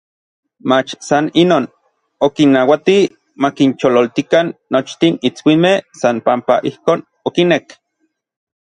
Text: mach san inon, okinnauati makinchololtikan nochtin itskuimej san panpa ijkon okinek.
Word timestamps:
mach 0.69 0.89
san 1.07 1.25
inon, 1.43 1.65
okinnauati 2.27 2.97
makinchololtikan 3.43 4.47
nochtin 4.73 5.13
itskuimej 5.27 5.77
san 6.01 6.17
panpa 6.25 6.55
ijkon 6.71 6.99
okinek. 7.27 7.65